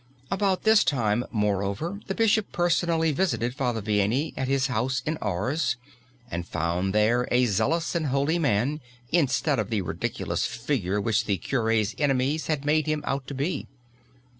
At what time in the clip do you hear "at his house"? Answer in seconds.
4.35-5.03